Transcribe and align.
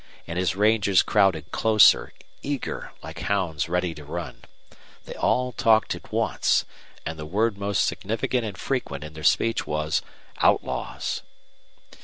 And 0.25 0.39
his 0.39 0.55
rangers 0.55 1.03
crowded 1.03 1.51
closer, 1.51 2.11
eager, 2.41 2.91
like 3.03 3.19
hounds 3.19 3.69
ready 3.69 3.93
to 3.93 4.03
run. 4.03 4.41
They 5.05 5.13
all 5.13 5.51
talked 5.51 5.93
at 5.93 6.11
once, 6.11 6.65
and 7.05 7.19
the 7.19 7.25
word 7.27 7.55
most 7.55 7.85
significant 7.85 8.43
and 8.43 8.57
frequent 8.57 9.03
in 9.03 9.13
their 9.13 9.21
speech 9.23 9.67
was 9.67 10.01
"outlaws." 10.39 11.21